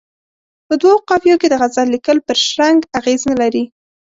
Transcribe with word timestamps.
په 0.67 0.73
دوو 0.81 0.95
قافیو 1.09 1.39
کې 1.41 1.47
د 1.49 1.55
غزل 1.61 1.87
لیکل 1.95 2.17
پر 2.27 2.37
شرنګ 2.47 2.79
اغېز 2.99 3.21
نه 3.31 3.35
لري. 3.41 3.63